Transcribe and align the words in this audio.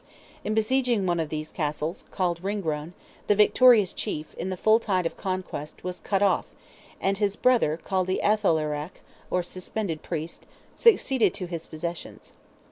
In 0.43 0.55
besieging 0.55 1.05
one 1.05 1.19
of 1.19 1.29
these 1.29 1.51
castles, 1.51 2.05
called 2.09 2.41
Ringrone, 2.43 2.93
the 3.27 3.35
victorious 3.35 3.93
chief, 3.93 4.33
in 4.33 4.49
the 4.49 4.57
full 4.57 4.79
tide 4.79 5.05
of 5.05 5.15
conquest, 5.15 5.83
was 5.83 5.99
cut 5.99 6.23
off, 6.23 6.47
and 6.99 7.19
his 7.19 7.35
brother, 7.35 7.77
called 7.77 8.07
the 8.07 8.21
Atheleireach 8.23 8.97
(or 9.29 9.43
suspended 9.43 10.01
priest), 10.01 10.47
succeeded 10.73 11.35
to 11.35 11.45
his 11.45 11.67
possessions. 11.67 12.33